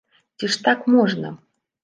[0.37, 1.33] Ці ж так можна?